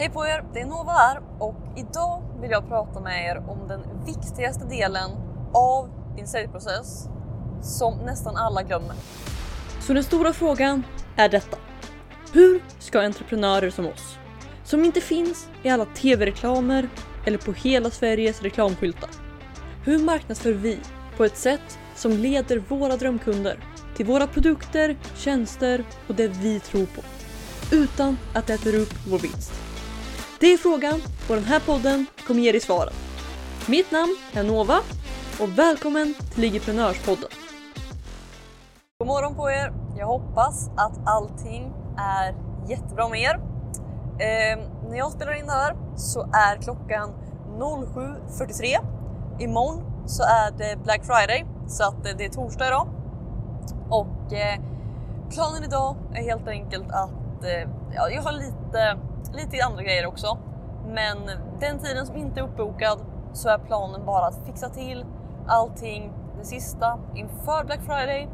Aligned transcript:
Hej 0.00 0.10
på 0.10 0.26
er, 0.26 0.44
det 0.54 0.60
är 0.60 0.66
Nova 0.66 0.92
här 0.92 1.20
och 1.38 1.54
idag 1.76 2.22
vill 2.40 2.50
jag 2.50 2.68
prata 2.68 3.00
med 3.00 3.24
er 3.24 3.50
om 3.50 3.68
den 3.68 3.80
viktigaste 4.06 4.64
delen 4.64 5.10
av 5.54 5.90
din 6.16 6.26
säljprocess 6.26 7.08
som 7.62 7.98
nästan 7.98 8.36
alla 8.36 8.62
glömmer. 8.62 8.96
Så 9.80 9.92
den 9.92 10.04
stora 10.04 10.32
frågan 10.32 10.82
är 11.16 11.28
detta. 11.28 11.56
Hur 12.32 12.62
ska 12.78 13.00
entreprenörer 13.00 13.70
som 13.70 13.86
oss, 13.86 14.18
som 14.64 14.84
inte 14.84 15.00
finns 15.00 15.48
i 15.62 15.68
alla 15.68 15.84
tv-reklamer 15.84 16.88
eller 17.24 17.38
på 17.38 17.52
hela 17.52 17.90
Sveriges 17.90 18.42
reklamskyltar. 18.42 19.10
Hur 19.84 19.98
marknadsför 19.98 20.52
vi 20.52 20.78
på 21.16 21.24
ett 21.24 21.36
sätt 21.36 21.78
som 21.94 22.12
leder 22.12 22.58
våra 22.58 22.96
drömkunder 22.96 23.58
till 23.96 24.06
våra 24.06 24.26
produkter, 24.26 24.96
tjänster 25.16 25.84
och 26.06 26.14
det 26.14 26.28
vi 26.28 26.60
tror 26.60 26.86
på 26.86 27.02
utan 27.72 28.18
att 28.34 28.46
det 28.46 28.54
äter 28.54 28.74
upp 28.74 28.94
vår 29.06 29.18
vinst? 29.18 29.67
Det 30.40 30.46
är 30.46 30.58
frågan 30.58 31.00
och 31.28 31.34
den 31.34 31.44
här 31.44 31.60
podden 31.60 32.06
kommer 32.26 32.40
ge 32.40 32.52
dig 32.52 32.60
svaren. 32.60 32.92
Mitt 33.68 33.90
namn 33.90 34.16
är 34.34 34.42
Nova 34.42 34.78
och 35.40 35.58
välkommen 35.58 36.14
till 36.34 36.40
Ligiprenörspodden. 36.40 37.28
God 38.98 39.08
morgon 39.08 39.34
på 39.34 39.50
er! 39.50 39.72
Jag 39.96 40.06
hoppas 40.06 40.68
att 40.76 40.98
allting 41.06 41.72
är 41.98 42.34
jättebra 42.68 43.08
med 43.08 43.20
er. 43.20 43.34
Eh, 44.18 44.58
när 44.90 44.98
jag 44.98 45.12
spelar 45.12 45.38
in 45.38 45.46
det 45.46 45.52
här 45.52 45.76
så 45.96 46.20
är 46.20 46.62
klockan 46.62 47.14
07.43. 47.58 49.42
Imorgon 49.42 50.08
så 50.08 50.22
är 50.22 50.50
det 50.58 50.76
Black 50.84 51.04
Friday 51.04 51.46
så 51.66 51.84
att 51.84 52.06
eh, 52.06 52.12
det 52.18 52.24
är 52.24 52.30
torsdag 52.30 52.66
idag. 52.66 52.88
Och 53.90 54.32
eh, 54.32 54.60
planen 55.30 55.64
idag 55.64 55.96
är 56.14 56.22
helt 56.22 56.48
enkelt 56.48 56.90
att 56.90 57.44
eh, 57.44 57.70
ja, 57.94 58.10
jag 58.10 58.22
har 58.22 58.32
lite, 58.32 58.98
lite 59.32 59.64
andra 59.64 59.82
grejer 59.82 60.06
också. 60.06 60.38
Men 60.86 61.18
den 61.60 61.78
tiden 61.78 62.06
som 62.06 62.16
inte 62.16 62.40
är 62.40 62.44
uppbokad 62.44 62.98
så 63.32 63.48
är 63.48 63.58
planen 63.58 64.06
bara 64.06 64.26
att 64.26 64.46
fixa 64.46 64.68
till 64.68 65.04
allting 65.46 66.12
det 66.38 66.44
sista 66.44 66.98
inför 67.14 67.64
Black 67.64 67.80
Friday. 67.80 68.28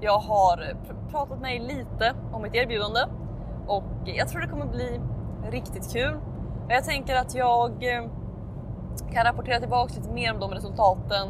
Jag 0.00 0.18
har 0.18 0.56
pr- 0.56 1.10
pratat 1.10 1.40
med 1.40 1.56
er 1.56 1.60
lite 1.60 2.14
om 2.32 2.42
mitt 2.42 2.54
erbjudande 2.54 3.00
och 3.66 3.84
jag 4.04 4.28
tror 4.28 4.40
det 4.40 4.48
kommer 4.48 4.66
bli 4.66 5.00
riktigt 5.50 5.92
kul. 5.92 6.20
Jag 6.68 6.84
tänker 6.84 7.16
att 7.16 7.34
jag 7.34 7.70
eh, 7.70 8.04
kan 9.12 9.24
rapportera 9.24 9.60
tillbaka 9.60 9.94
lite 9.96 10.10
mer 10.10 10.34
om 10.34 10.40
de 10.40 10.50
resultaten 10.50 11.28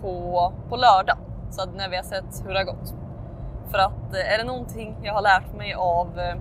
på, 0.00 0.52
på 0.68 0.76
lördag. 0.76 1.16
Så 1.50 1.62
att 1.62 1.74
när 1.74 1.88
vi 1.88 1.96
har 1.96 2.02
sett 2.02 2.44
hur 2.44 2.52
det 2.52 2.58
har 2.58 2.64
gått. 2.64 2.94
För 3.70 3.78
att 3.78 4.14
eh, 4.14 4.34
är 4.34 4.38
det 4.38 4.44
någonting 4.44 4.96
jag 5.02 5.14
har 5.14 5.22
lärt 5.22 5.54
mig 5.56 5.74
av 5.74 6.18
eh, 6.18 6.36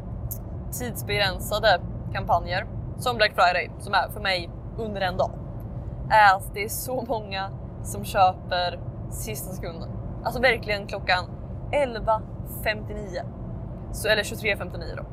tidsbegränsade 0.79 1.81
kampanjer 2.13 2.65
som 2.97 3.17
Black 3.17 3.31
Friday, 3.35 3.71
som 3.79 3.93
är 3.93 4.09
för 4.09 4.21
mig 4.21 4.49
under 4.77 5.01
en 5.01 5.17
dag, 5.17 5.31
är 6.09 6.35
att 6.35 6.53
det 6.53 6.63
är 6.63 6.69
så 6.69 7.05
många 7.07 7.49
som 7.83 8.05
köper 8.05 8.79
sista 9.11 9.53
sekunden. 9.53 9.89
Alltså 10.23 10.41
verkligen 10.41 10.87
klockan 10.87 11.25
11.59. 11.71 13.21
Så, 13.91 14.07
eller 14.07 14.23
23.59 14.23 14.95
då. 14.97 15.03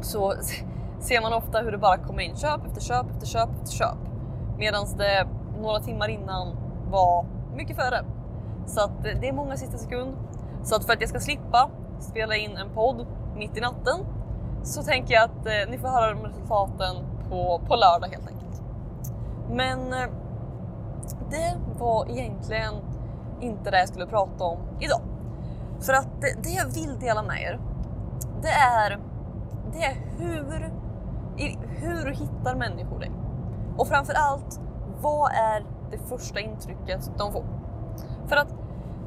Så 0.00 0.34
ser 1.00 1.22
man 1.22 1.32
ofta 1.32 1.60
hur 1.60 1.72
det 1.72 1.78
bara 1.78 1.98
kommer 1.98 2.22
in 2.22 2.36
köp 2.36 2.66
efter 2.66 2.80
köp 2.80 3.10
efter 3.10 3.26
köp 3.26 3.48
efter 3.62 3.76
köp. 3.76 3.98
Medan 4.58 4.86
det 4.98 5.26
några 5.60 5.80
timmar 5.80 6.08
innan 6.08 6.56
var 6.90 7.26
mycket 7.56 7.76
före. 7.76 8.04
Så 8.66 8.80
att 8.80 9.06
eh, 9.06 9.20
det 9.20 9.28
är 9.28 9.32
många 9.32 9.56
sista 9.56 9.78
sekund. 9.78 10.16
Så 10.62 10.76
att 10.76 10.84
för 10.84 10.92
att 10.92 11.00
jag 11.00 11.10
ska 11.10 11.20
slippa 11.20 11.70
spela 12.00 12.36
in 12.36 12.56
en 12.56 12.70
podd 12.74 13.06
mitt 13.36 13.56
i 13.56 13.60
natten 13.60 14.00
så 14.64 14.82
tänker 14.82 15.14
jag 15.14 15.24
att 15.24 15.46
eh, 15.46 15.70
ni 15.70 15.78
får 15.78 15.88
höra 15.88 16.14
de 16.14 16.22
resultaten 16.22 16.96
på, 17.28 17.60
på 17.66 17.76
lördag 17.76 18.08
helt 18.08 18.28
enkelt. 18.28 18.62
Men 19.50 19.92
eh, 19.92 20.08
det 21.30 21.56
var 21.78 22.10
egentligen 22.10 22.74
inte 23.40 23.70
det 23.70 23.78
jag 23.78 23.88
skulle 23.88 24.06
prata 24.06 24.44
om 24.44 24.58
idag. 24.80 25.00
För 25.80 25.92
att 25.92 26.08
det, 26.20 26.42
det 26.42 26.50
jag 26.50 26.66
vill 26.66 26.98
dela 27.00 27.22
med 27.22 27.42
er, 27.42 27.60
det 28.42 28.48
är, 28.48 28.98
det 29.72 29.84
är 29.84 29.96
hur, 30.18 30.72
i, 31.36 31.58
hur 31.68 32.10
hittar 32.10 32.54
människor 32.54 32.98
dig? 32.98 33.10
Och 33.76 33.88
framför 33.88 34.14
allt, 34.14 34.60
vad 35.00 35.30
är 35.32 35.64
det 35.90 35.98
första 35.98 36.40
intrycket 36.40 37.10
de 37.18 37.32
får? 37.32 37.44
För 38.26 38.36
att 38.36 38.54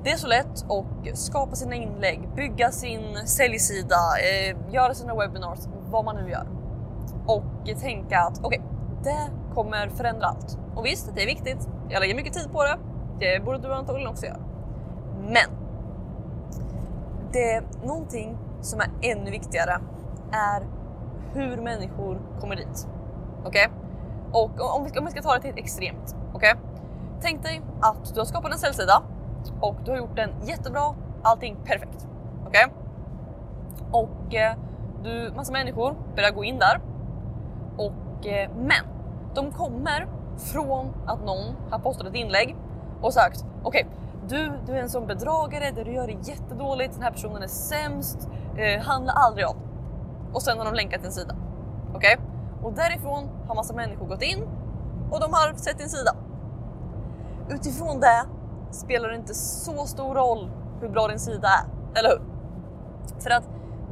det 0.04 0.12
är 0.12 0.18
så 0.18 0.28
lätt 0.28 0.66
att 0.72 1.18
skapa 1.18 1.56
sina 1.56 1.76
inlägg, 1.76 2.30
bygga 2.36 2.72
sin 2.72 3.28
säljsida, 3.28 3.96
eh, 3.96 4.74
göra 4.74 4.94
sina 4.94 5.16
webinars, 5.16 5.60
vad 5.90 6.06
man 6.06 6.16
nu 6.16 6.32
gör. 6.32 6.48
Och 7.26 7.80
tänka 7.82 8.20
att 8.20 8.40
okej, 8.44 8.60
okay, 8.60 8.62
det 9.04 9.54
kommer 9.56 9.90
förändra 9.90 10.26
allt. 10.26 10.58
Och 10.76 10.86
visst, 10.86 11.16
det 11.16 11.24
är 11.24 11.26
viktigt. 11.26 11.70
Jag 11.90 12.00
lägger 12.00 12.16
mycket 12.16 12.34
tid 12.34 12.52
på 12.52 12.64
det. 12.64 12.78
Det 13.20 13.46
borde 13.46 13.58
du 13.58 13.74
antagligen 13.74 14.10
också 14.10 14.26
göra. 14.26 14.40
Men 15.20 15.50
det 17.32 17.54
är 17.54 17.64
någonting 17.84 18.38
som 18.62 18.80
är 18.80 18.90
ännu 19.02 19.32
viktigare 19.32 19.82
är 20.32 20.68
hur 21.34 21.58
människor 21.58 22.22
kommer 22.40 22.56
dit. 22.56 22.88
Okej? 23.46 23.68
Okay? 23.68 23.68
Och 24.32 24.76
om 24.76 24.84
vi, 24.84 25.00
om 25.00 25.06
vi 25.06 25.12
ska 25.12 25.22
ta 25.22 25.34
det 25.34 25.42
till 25.42 25.50
ett 25.50 25.58
extremt. 25.58 26.16
Okej? 26.34 26.54
Okay? 26.54 26.64
Tänk 27.22 27.44
dig 27.44 27.62
att 27.82 28.14
du 28.14 28.20
har 28.20 28.26
skapat 28.26 28.52
en 28.52 28.60
säljsida 28.60 29.04
och 29.62 29.76
du 29.86 29.92
har 29.92 29.98
gjort 29.98 30.16
den 30.16 30.30
jättebra, 30.44 30.96
allting 31.22 31.58
perfekt. 31.66 32.08
Okej? 32.48 32.66
Okay? 32.66 32.74
Och 33.92 34.36
eh, 34.36 34.56
du, 35.04 35.32
massa 35.36 35.52
människor 35.52 35.96
börjar 36.16 36.32
gå 36.32 36.44
in 36.44 36.60
där. 36.60 36.82
Och, 37.78 38.28
eh, 38.28 38.50
men 38.56 38.86
de 39.36 39.52
kommer 39.52 40.08
från 40.38 40.94
att 41.06 41.26
någon 41.26 41.56
har 41.70 41.80
postat 41.80 42.08
ett 42.08 42.16
inlägg 42.16 42.56
och 43.02 43.14
sagt 43.14 43.46
okej, 43.64 43.88
okay, 43.88 43.98
du, 44.28 44.52
du 44.66 44.74
är 44.78 44.82
en 44.82 44.90
sån 44.90 45.08
bedragare, 45.08 45.72
det 45.72 45.84
du 45.84 45.94
gör 45.94 46.10
är 46.10 46.30
jättedåligt, 46.30 46.94
den 46.94 47.04
här 47.04 47.12
personen 47.12 47.44
är 47.44 47.48
sämst, 47.48 48.30
eh, 48.58 48.82
handla 48.82 49.12
aldrig 49.12 49.46
av. 49.46 49.56
Och 50.34 50.42
sen 50.42 50.58
har 50.58 50.66
de 50.66 50.74
länkat 50.74 51.06
en 51.06 51.12
sida. 51.12 51.36
Okej? 51.94 52.18
Okay? 52.18 52.26
Och 52.64 52.74
därifrån 52.74 53.30
har 53.48 53.56
massa 53.56 53.74
människor 53.74 54.06
gått 54.08 54.22
in 54.22 54.44
och 55.12 55.20
de 55.20 55.34
har 55.34 55.54
sett 55.54 55.78
din 55.78 55.90
sida. 55.90 56.16
Utifrån 57.50 58.00
det 58.00 58.26
spelar 58.72 59.10
det 59.10 59.16
inte 59.16 59.34
så 59.34 59.86
stor 59.86 60.16
roll 60.16 60.52
hur 60.82 60.90
bra 60.90 61.08
din 61.08 61.20
sida 61.20 61.48
är, 61.48 62.00
eller 62.00 62.10
hur? 62.10 62.22
För 63.20 63.30
att 63.30 63.44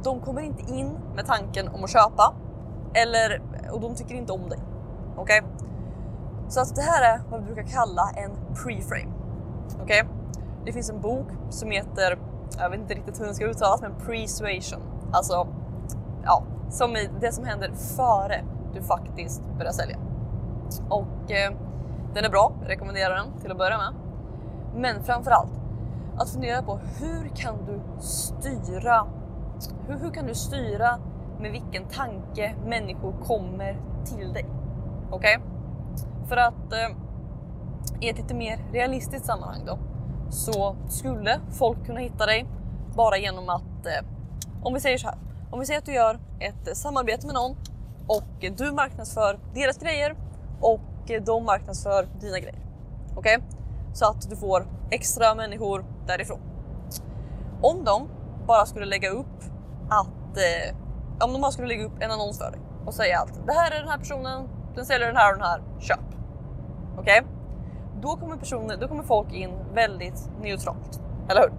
de 0.02 0.20
kommer 0.20 0.42
inte 0.42 0.72
in 0.72 0.98
med 1.14 1.26
tanken 1.26 1.68
om 1.68 1.84
att 1.84 1.90
köpa 1.90 2.34
eller, 2.94 3.42
och 3.72 3.80
de 3.80 3.94
tycker 3.94 4.14
inte 4.14 4.32
om 4.32 4.48
dig. 4.48 4.58
Okej? 5.16 5.40
Okay? 5.40 5.52
Så 6.48 6.60
att 6.60 6.74
det 6.74 6.82
här 6.82 7.14
är 7.14 7.20
vad 7.30 7.40
vi 7.40 7.46
brukar 7.46 7.72
kalla 7.72 8.10
en 8.16 8.30
preframe. 8.54 9.12
Okej? 9.82 10.02
Okay? 10.02 10.04
Det 10.64 10.72
finns 10.72 10.90
en 10.90 11.00
bok 11.00 11.26
som 11.50 11.70
heter, 11.70 12.18
jag 12.58 12.70
vet 12.70 12.80
inte 12.80 12.94
riktigt 12.94 13.20
hur 13.20 13.24
den 13.24 13.34
ska 13.34 13.44
uttalas, 13.44 13.82
men 13.82 13.94
persuasion. 13.94 14.82
Alltså, 15.12 15.48
ja, 16.24 16.42
som 16.70 16.96
i 16.96 17.10
det 17.20 17.32
som 17.32 17.44
händer 17.44 17.72
före 17.96 18.44
du 18.74 18.82
faktiskt 18.82 19.42
börjar 19.58 19.72
sälja. 19.72 19.98
Och 20.88 21.30
eh, 21.30 21.52
den 22.14 22.24
är 22.24 22.30
bra, 22.30 22.52
jag 22.60 22.70
rekommenderar 22.70 23.16
den 23.16 23.40
till 23.40 23.50
att 23.50 23.58
börja 23.58 23.78
med. 23.78 24.05
Men 24.76 25.02
framförallt 25.02 25.52
att 26.16 26.30
fundera 26.30 26.62
på 26.62 26.78
hur 27.00 27.28
kan 27.36 27.54
du 27.66 28.02
styra? 28.02 29.06
Hur, 29.88 29.98
hur 29.98 30.10
kan 30.10 30.26
du 30.26 30.34
styra 30.34 30.98
med 31.40 31.52
vilken 31.52 31.84
tanke 31.84 32.54
människor 32.66 33.14
kommer 33.24 33.78
till 34.04 34.32
dig? 34.32 34.46
Okej? 35.10 35.36
Okay? 35.36 36.28
För 36.28 36.36
att 36.36 36.72
eh, 36.72 36.96
i 38.00 38.08
ett 38.08 38.18
lite 38.18 38.34
mer 38.34 38.58
realistiskt 38.72 39.26
sammanhang 39.26 39.60
då 39.66 39.78
så 40.30 40.76
skulle 40.88 41.40
folk 41.50 41.86
kunna 41.86 42.00
hitta 42.00 42.26
dig 42.26 42.46
bara 42.96 43.18
genom 43.18 43.48
att 43.48 43.86
eh, 43.86 44.06
om 44.62 44.74
vi 44.74 44.80
säger 44.80 44.98
så 44.98 45.08
här. 45.08 45.18
Om 45.50 45.60
vi 45.60 45.66
säger 45.66 45.78
att 45.78 45.86
du 45.86 45.94
gör 45.94 46.18
ett 46.40 46.76
samarbete 46.76 47.26
med 47.26 47.34
någon 47.34 47.56
och 48.06 48.56
du 48.56 48.72
marknadsför 48.72 49.38
deras 49.54 49.78
grejer 49.78 50.16
och 50.60 50.80
de 51.26 51.44
marknadsför 51.44 52.08
dina 52.20 52.38
grejer. 52.38 52.58
Okej? 53.16 53.36
Okay? 53.36 53.56
Så 53.96 54.06
att 54.06 54.30
du 54.30 54.36
får 54.36 54.66
extra 54.90 55.34
människor 55.34 55.84
därifrån. 56.06 56.40
Om 57.62 57.84
de 57.84 58.08
bara 58.46 58.66
skulle 58.66 58.86
lägga 58.86 59.10
upp 59.10 59.44
att 59.88 60.36
eh, 60.36 60.76
om 61.26 61.32
de 61.32 61.42
bara 61.42 61.50
skulle 61.50 61.68
lägga 61.68 61.84
upp 61.84 61.92
en 62.00 62.10
annons 62.10 62.38
för 62.38 62.50
dig 62.50 62.60
och 62.86 62.94
säga 62.94 63.20
att 63.20 63.46
det 63.46 63.52
här 63.52 63.70
är 63.70 63.80
den 63.80 63.88
här 63.88 63.98
personen, 63.98 64.48
den 64.74 64.86
säljer 64.86 65.06
den 65.06 65.16
här 65.16 65.32
och 65.32 65.38
den 65.38 65.48
här, 65.48 65.62
köp. 65.80 65.98
Okej? 66.98 67.20
Okay? 67.20 67.32
Då 68.00 68.16
kommer 68.16 68.36
personer, 68.36 68.76
då 68.76 68.88
kommer 68.88 69.02
folk 69.02 69.32
in 69.32 69.50
väldigt 69.74 70.30
neutralt, 70.42 71.00
eller 71.28 71.40
hur? 71.40 71.52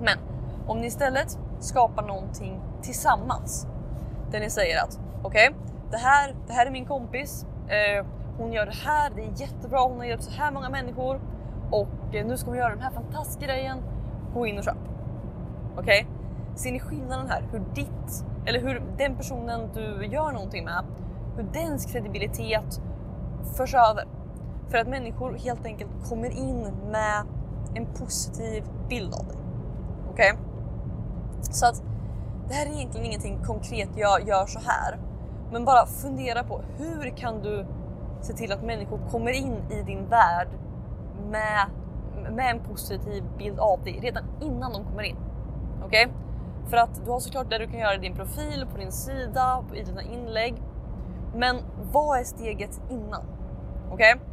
Men 0.00 0.18
om 0.66 0.80
ni 0.80 0.86
istället 0.86 1.38
skapar 1.60 2.02
någonting 2.02 2.60
tillsammans 2.82 3.66
där 4.30 4.40
ni 4.40 4.50
säger 4.50 4.82
att 4.82 4.98
okej, 5.22 5.48
okay, 5.48 5.60
det, 5.90 5.98
här, 5.98 6.34
det 6.46 6.52
här 6.52 6.66
är 6.66 6.70
min 6.70 6.86
kompis. 6.86 7.46
Eh, 7.68 8.06
hon 8.40 8.52
gör 8.52 8.66
det 8.66 8.74
här, 8.84 9.10
det 9.16 9.22
är 9.22 9.40
jättebra. 9.40 9.80
Hon 9.80 9.98
har 9.98 10.04
hjälpt 10.04 10.24
så 10.24 10.30
här 10.30 10.52
många 10.52 10.68
människor 10.70 11.20
och 11.70 12.14
eh, 12.14 12.26
nu 12.26 12.36
ska 12.36 12.50
hon 12.50 12.58
göra 12.58 12.70
den 12.70 12.82
här 12.82 12.90
fantastiska 12.90 13.46
grejen. 13.46 13.82
Gå 14.34 14.46
in 14.46 14.58
och 14.58 14.64
köp. 14.64 14.76
Okej? 15.76 16.06
Okay? 16.06 16.20
ser 16.54 16.72
ni 16.72 16.80
skillnaden 16.80 17.28
här? 17.28 17.44
Hur 17.52 17.62
ditt, 17.74 18.24
eller 18.46 18.60
hur 18.60 18.82
den 18.98 19.16
personen 19.16 19.70
du 19.74 20.06
gör 20.06 20.32
någonting 20.32 20.64
med, 20.64 20.84
hur 21.36 21.42
dens 21.42 21.86
kredibilitet 21.86 22.80
förs 23.56 23.74
över. 23.74 24.08
För 24.68 24.78
att 24.78 24.88
människor 24.88 25.38
helt 25.38 25.66
enkelt 25.66 25.90
kommer 26.08 26.30
in 26.30 26.72
med 26.90 27.24
en 27.74 27.86
positiv 27.86 28.64
bild 28.88 29.14
av 29.14 29.26
dig. 29.26 29.36
Okej? 30.10 30.32
Okay? 30.32 30.42
Så 31.42 31.66
att 31.66 31.82
det 32.48 32.54
här 32.54 32.66
är 32.66 32.70
egentligen 32.70 33.06
ingenting 33.06 33.38
konkret 33.44 33.88
jag 33.96 34.28
gör 34.28 34.46
så 34.46 34.58
här. 34.58 34.98
Men 35.52 35.64
bara 35.64 35.86
fundera 35.86 36.44
på 36.44 36.60
hur 36.78 37.16
kan 37.16 37.42
du 37.42 37.66
se 38.20 38.32
till 38.32 38.52
att 38.52 38.62
människor 38.62 39.00
kommer 39.10 39.30
in 39.30 39.56
i 39.70 39.82
din 39.82 40.06
värld 40.06 40.48
med, 41.30 41.66
med 42.32 42.50
en 42.50 42.60
positiv 42.60 43.24
bild 43.38 43.58
av 43.58 43.84
dig 43.84 43.98
redan 44.02 44.24
innan 44.40 44.72
de 44.72 44.84
kommer 44.84 45.02
in. 45.02 45.16
Okej? 45.84 46.06
Okay? 46.06 46.16
För 46.70 46.76
att 46.76 47.04
du 47.04 47.10
har 47.10 47.20
såklart 47.20 47.50
det 47.50 47.58
du 47.58 47.66
kan 47.66 47.80
göra 47.80 47.94
i 47.94 47.98
din 47.98 48.14
profil, 48.14 48.66
på 48.72 48.78
din 48.78 48.92
sida, 48.92 49.64
i 49.74 49.82
dina 49.82 50.02
inlägg. 50.02 50.62
Men 51.34 51.56
vad 51.92 52.20
är 52.20 52.24
steget 52.24 52.80
innan? 52.90 53.22
Okej? 53.92 54.14
Okay? 54.14 54.26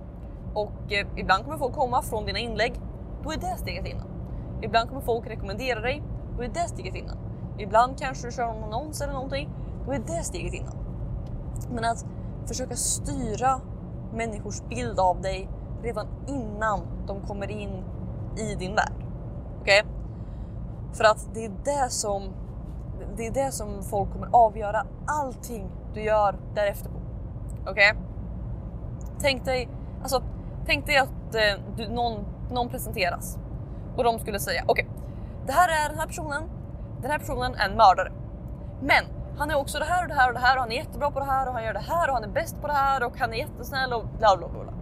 Och 0.54 0.94
eh, 0.94 1.08
ibland 1.16 1.44
kommer 1.44 1.58
folk 1.58 1.76
komma 1.76 2.02
från 2.02 2.26
dina 2.26 2.40
inlägg, 2.40 2.74
då 3.24 3.32
är 3.32 3.38
det 3.38 3.58
steget 3.58 3.86
innan. 3.86 4.08
Ibland 4.62 4.90
kommer 4.90 5.02
folk 5.02 5.28
rekommendera 5.28 5.80
dig, 5.80 6.04
då 6.38 6.44
är 6.44 6.48
det 6.48 6.68
steget 6.68 6.96
innan. 6.96 7.18
Ibland 7.58 8.00
kanske 8.00 8.28
du 8.28 8.32
kör 8.32 8.46
någon 8.46 8.64
annons 8.64 9.02
eller 9.02 9.14
någonting, 9.14 9.50
då 9.86 9.92
är 9.92 10.00
det 10.00 10.24
steget 10.24 10.54
innan. 10.54 10.76
Men 11.70 11.86
att 11.86 12.06
försöka 12.48 12.76
styra 12.76 13.62
människors 14.14 14.62
bild 14.70 15.00
av 15.00 15.22
dig 15.22 15.50
redan 15.84 16.08
innan 16.28 16.80
de 17.08 17.22
kommer 17.22 17.52
in 17.52 17.84
i 18.38 18.56
din 18.56 18.76
värld. 18.76 18.94
Okej? 19.62 19.82
Okay? 19.82 19.94
För 20.94 21.04
att 21.04 21.30
det 21.34 21.46
är 21.46 21.52
det 21.64 21.90
som 21.90 22.24
det 23.18 23.28
är 23.28 23.32
det 23.32 23.52
som 23.52 23.84
folk 23.84 24.12
kommer 24.12 24.28
avgöra 24.32 24.86
allting 25.06 25.70
du 25.94 26.02
gör 26.02 26.36
därefter 26.56 26.90
på. 26.90 26.98
Okej? 27.62 27.72
Okay? 27.72 28.04
Tänk 29.20 29.46
dig, 29.46 29.70
alltså, 30.02 30.24
tänk 30.66 30.86
dig 30.86 30.98
att 30.98 31.36
eh, 31.36 31.64
du, 31.78 31.88
någon, 31.90 32.26
någon 32.52 32.70
presenteras 32.70 33.38
och 33.98 34.04
de 34.04 34.20
skulle 34.20 34.40
säga 34.40 34.64
okej, 34.68 34.86
okay, 34.86 35.04
det 35.46 35.52
här 35.52 35.86
är 35.86 35.90
den 35.90 36.00
här 36.00 36.08
personen. 36.08 36.44
Den 37.02 37.12
här 37.12 37.20
personen 37.20 37.56
är 37.56 37.70
en 37.70 37.78
mördare, 37.78 38.12
men 38.82 39.04
han 39.38 39.52
är 39.52 39.56
också 39.56 39.80
det 39.80 39.86
här 39.86 40.04
och 40.04 40.10
det 40.10 40.16
här 40.16 40.28
och 40.28 40.34
det 40.34 40.40
här 40.40 40.56
och 40.56 40.62
han 40.62 40.72
är 40.72 40.76
jättebra 40.76 41.12
på 41.12 41.20
det 41.20 41.26
här 41.26 41.48
och 41.48 41.54
han 41.54 41.64
gör 41.64 41.74
det 41.74 41.80
här 41.80 42.08
och 42.08 42.14
han 42.14 42.24
är 42.24 42.28
bäst 42.28 42.62
på 42.62 42.68
det 42.68 42.74
här 42.74 43.04
och 43.04 43.20
han 43.20 43.34
är 43.34 43.38
jättesnäll 43.38 43.94
och 43.94 44.06
bla 44.18 44.38
bla 44.38 44.48
bla. 44.48 44.74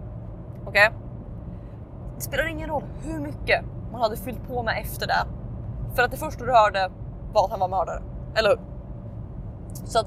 Okej? 0.66 0.88
Okay? 0.88 0.88
Det 2.16 2.22
spelar 2.22 2.46
ingen 2.46 2.68
roll 2.68 2.84
hur 3.02 3.18
mycket 3.18 3.64
man 3.92 4.00
hade 4.00 4.16
fyllt 4.16 4.48
på 4.48 4.62
med 4.62 4.82
efter 4.82 5.06
det. 5.06 5.26
För 5.94 6.02
att 6.02 6.10
det 6.10 6.16
första 6.16 6.44
du 6.44 6.52
hörde 6.52 6.90
var 7.32 7.44
att 7.44 7.50
han 7.50 7.60
var 7.60 7.68
mördare. 7.68 8.02
Eller 8.34 8.48
hur? 8.48 8.58
Så 9.72 9.98
att, 9.98 10.06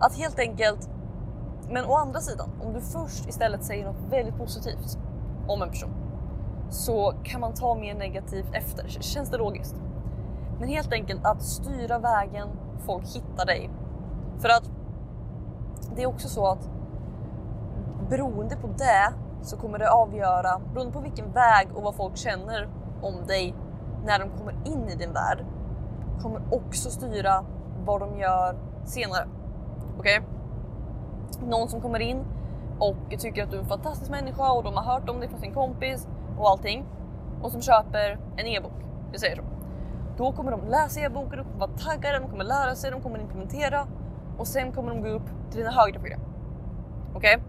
att 0.00 0.16
helt 0.16 0.38
enkelt... 0.38 0.88
Men 1.70 1.84
å 1.84 1.94
andra 1.94 2.20
sidan, 2.20 2.50
om 2.62 2.72
du 2.72 2.80
först 2.80 3.28
istället 3.28 3.64
säger 3.64 3.84
något 3.84 4.10
väldigt 4.10 4.36
positivt 4.36 4.98
om 5.48 5.62
en 5.62 5.68
person 5.68 5.94
så 6.70 7.14
kan 7.24 7.40
man 7.40 7.54
ta 7.54 7.74
mer 7.74 7.94
negativt 7.94 8.54
efter. 8.54 8.88
Känns 8.88 9.30
det 9.30 9.36
logiskt? 9.36 9.76
Men 10.58 10.68
helt 10.68 10.92
enkelt 10.92 11.24
att 11.24 11.42
styra 11.42 11.98
vägen 11.98 12.48
folk 12.86 13.04
hittar 13.06 13.46
dig. 13.46 13.70
För 14.38 14.48
att 14.48 14.70
det 15.96 16.02
är 16.02 16.06
också 16.06 16.28
så 16.28 16.46
att 16.46 16.70
beroende 18.10 18.56
på 18.56 18.66
det 18.66 19.12
så 19.42 19.56
kommer 19.56 19.78
det 19.78 19.90
avgöra, 19.90 20.60
beroende 20.74 20.92
på 20.92 21.00
vilken 21.00 21.32
väg 21.32 21.68
och 21.74 21.82
vad 21.82 21.94
folk 21.94 22.16
känner 22.16 22.68
om 23.02 23.26
dig 23.26 23.54
när 24.04 24.18
de 24.18 24.30
kommer 24.38 24.54
in 24.64 24.88
i 24.88 24.94
din 24.94 25.12
värld, 25.12 25.44
kommer 26.22 26.42
också 26.50 26.90
styra 26.90 27.44
vad 27.84 28.00
de 28.00 28.18
gör 28.18 28.56
senare. 28.84 29.28
Okej? 29.98 30.20
Okay? 30.20 31.48
Någon 31.48 31.68
som 31.68 31.80
kommer 31.80 32.00
in 32.00 32.24
och 32.78 32.96
tycker 33.18 33.42
att 33.42 33.50
du 33.50 33.56
är 33.56 33.60
en 33.60 33.68
fantastisk 33.68 34.10
människa 34.10 34.52
och 34.52 34.64
de 34.64 34.74
har 34.74 34.82
hört 34.82 35.08
om 35.08 35.20
dig 35.20 35.28
från 35.28 35.40
sin 35.40 35.54
kompis 35.54 36.08
och 36.38 36.48
allting 36.50 36.86
och 37.42 37.52
som 37.52 37.62
köper 37.62 38.18
en 38.36 38.46
e-bok. 38.46 38.72
Vi 39.12 39.18
säger 39.18 39.36
så. 39.36 39.42
Då 40.16 40.32
kommer 40.32 40.50
de 40.50 40.68
läsa 40.68 41.00
e-boken, 41.00 41.38
de 41.38 41.44
kommer 41.44 41.58
vara 41.58 41.70
taggade, 41.78 42.18
de 42.18 42.28
kommer 42.28 42.44
lära 42.44 42.74
sig, 42.74 42.90
de 42.90 43.00
kommer 43.00 43.18
implementera 43.18 43.86
och 44.38 44.46
sen 44.46 44.72
kommer 44.72 44.90
de 44.90 45.02
gå 45.02 45.08
upp 45.08 45.26
till 45.50 45.58
dina 45.58 45.70
högre 45.70 45.98
program. 45.98 46.20
Okej? 47.14 47.36
Okay? 47.36 47.48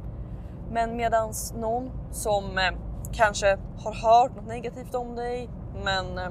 Men 0.72 0.96
medans 0.96 1.54
någon 1.54 1.92
som 2.12 2.58
eh, 2.58 2.80
kanske 3.12 3.58
har 3.78 3.94
hört 3.94 4.36
något 4.36 4.48
negativt 4.48 4.96
om 4.96 5.16
dig, 5.16 5.50
men 5.84 6.18
eh, 6.18 6.30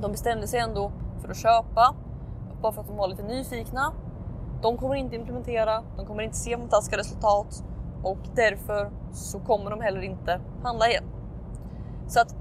de 0.00 0.12
bestämde 0.12 0.46
sig 0.46 0.60
ändå 0.60 0.92
för 1.20 1.30
att 1.30 1.36
köpa 1.36 1.94
bara 2.62 2.72
för 2.72 2.80
att 2.80 2.88
de 2.88 2.96
var 2.96 3.08
lite 3.08 3.22
nyfikna. 3.22 3.92
De 4.62 4.76
kommer 4.76 4.94
inte 4.94 5.16
implementera, 5.16 5.82
de 5.96 6.06
kommer 6.06 6.22
inte 6.22 6.36
se 6.36 6.56
fantastiska 6.56 6.96
resultat 6.96 7.64
och 8.02 8.18
därför 8.34 8.90
så 9.12 9.40
kommer 9.40 9.70
de 9.70 9.80
heller 9.80 10.02
inte 10.02 10.40
handla 10.62 10.88
igen. 10.88 11.04
Så 12.08 12.20
att 12.20 12.34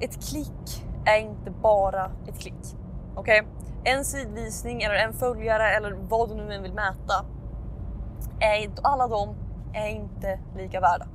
ett 0.00 0.28
klick 0.28 0.84
är 1.04 1.18
inte 1.18 1.50
bara 1.50 2.10
ett 2.28 2.38
klick. 2.38 2.76
Okej? 3.14 3.40
Okay? 3.40 3.92
En 3.92 4.04
sidvisning 4.04 4.82
eller 4.82 4.94
en 4.94 5.12
följare 5.12 5.76
eller 5.76 5.92
vad 5.92 6.28
du 6.28 6.34
nu 6.34 6.54
än 6.54 6.62
vill 6.62 6.74
mäta. 6.74 7.24
Är, 8.40 8.70
alla 8.82 9.08
de 9.08 9.34
är 9.74 9.88
inte 9.88 10.38
lika 10.56 10.80
värda. 10.80 11.06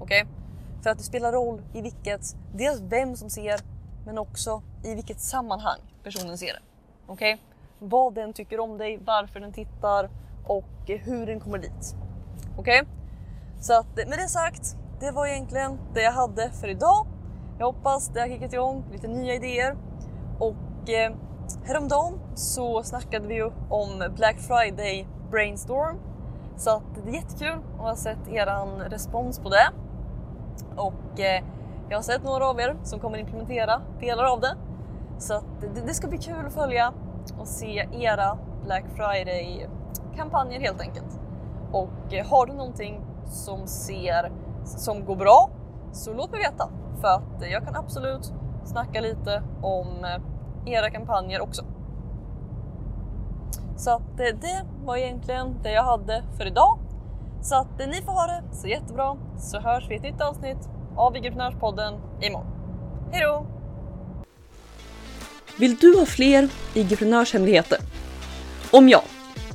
Okej? 0.00 0.22
Okay? 0.22 0.34
För 0.82 0.90
att 0.90 0.98
det 0.98 1.04
spelar 1.04 1.32
roll 1.32 1.62
i 1.72 1.82
vilket, 1.82 2.36
dels 2.54 2.80
vem 2.80 3.16
som 3.16 3.30
ser 3.30 3.60
men 4.06 4.18
också 4.18 4.62
i 4.84 4.94
vilket 4.94 5.20
sammanhang 5.20 5.80
personen 6.02 6.38
ser 6.38 6.52
det. 6.52 6.60
Okej? 7.06 7.34
Okay? 7.34 7.44
Vad 7.88 8.14
den 8.14 8.32
tycker 8.32 8.60
om 8.60 8.78
dig, 8.78 9.00
varför 9.04 9.40
den 9.40 9.52
tittar 9.52 10.10
och 10.46 10.64
hur 10.86 11.26
den 11.26 11.40
kommer 11.40 11.58
dit. 11.58 11.96
Okej? 12.56 12.80
Okay? 12.80 12.92
Så 13.60 13.78
att 13.78 13.96
med 13.96 14.18
det 14.18 14.28
sagt, 14.28 14.76
det 15.00 15.10
var 15.10 15.26
egentligen 15.26 15.78
det 15.94 16.02
jag 16.02 16.12
hade 16.12 16.50
för 16.50 16.68
idag. 16.68 17.06
Jag 17.58 17.66
hoppas 17.66 18.08
det 18.08 18.20
har 18.20 18.28
kickat 18.28 18.52
igång 18.52 18.84
lite 18.92 19.08
nya 19.08 19.34
idéer 19.34 19.76
och 20.38 20.90
eh, 20.90 21.12
häromdagen 21.64 22.20
så 22.34 22.82
snackade 22.82 23.26
vi 23.26 23.34
ju 23.34 23.50
om 23.68 24.04
Black 24.16 24.36
Friday 24.38 25.06
Brainstorm 25.30 25.98
så 26.56 26.70
att 26.70 26.82
det 27.04 27.10
är 27.10 27.14
jättekul 27.14 27.58
att 27.74 27.80
ha 27.80 27.96
sett 27.96 28.28
eran 28.28 28.80
respons 28.80 29.38
på 29.38 29.48
det. 29.48 29.70
Och 30.76 31.20
eh, 31.20 31.44
jag 31.88 31.96
har 31.96 32.02
sett 32.02 32.24
några 32.24 32.46
av 32.46 32.60
er 32.60 32.76
som 32.82 33.00
kommer 33.00 33.18
implementera 33.18 33.82
delar 34.00 34.24
av 34.24 34.40
det. 34.40 34.56
Så 35.18 35.34
att 35.34 35.44
det, 35.60 35.80
det 35.86 35.94
ska 35.94 36.08
bli 36.08 36.18
kul 36.18 36.46
att 36.46 36.54
följa 36.54 36.92
och 37.38 37.48
se 37.48 37.88
era 37.92 38.38
Black 38.64 38.84
Friday 38.96 39.68
kampanjer 40.16 40.60
helt 40.60 40.80
enkelt. 40.80 41.20
Och 41.72 42.14
eh, 42.14 42.26
har 42.26 42.46
du 42.46 42.52
någonting 42.52 43.00
som 43.24 43.66
ser 43.66 44.32
som 44.64 45.04
går 45.04 45.16
bra 45.16 45.50
så 45.92 46.12
låt 46.12 46.30
mig 46.30 46.40
veta 46.40 46.70
för 47.00 47.08
att 47.08 47.50
jag 47.50 47.64
kan 47.64 47.76
absolut 47.76 48.32
snacka 48.64 49.00
lite 49.00 49.42
om 49.62 50.04
eh, 50.04 50.72
era 50.72 50.90
kampanjer 50.90 51.40
också. 51.40 51.64
Så 53.76 53.90
att 53.90 54.20
eh, 54.20 54.36
det 54.40 54.66
var 54.84 54.96
egentligen 54.96 55.62
det 55.62 55.72
jag 55.72 55.84
hade 55.84 56.22
för 56.36 56.46
idag. 56.46 56.78
Så 57.42 57.54
att 57.54 57.80
eh, 57.80 57.88
ni 57.88 58.02
får 58.02 58.12
ha 58.12 58.26
det 58.26 58.56
så 58.56 58.68
jättebra 58.68 59.16
så 59.38 59.60
hörs 59.60 59.84
vi 59.88 59.94
i 59.94 59.96
ett 59.96 60.02
nytt 60.02 60.20
avsnitt 60.20 60.68
av 60.96 61.16
Igeprenörspodden 61.16 61.94
imorgon. 62.20 62.46
Hejdå! 63.12 63.46
Vill 65.58 65.76
du 65.76 65.98
ha 65.98 66.06
fler 66.06 66.48
Igeprenörshemligheter? 66.74 67.78
Om 68.70 68.88
ja, 68.88 69.02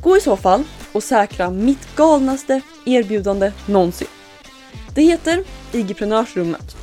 gå 0.01 0.17
i 0.17 0.21
så 0.21 0.37
fall 0.37 0.63
och 0.93 1.03
säkra 1.03 1.49
mitt 1.49 1.95
galnaste 1.95 2.61
erbjudande 2.85 3.51
någonsin. 3.65 4.07
Det 4.95 5.01
heter 5.01 5.43
Igeprenörsrummet 5.71 6.82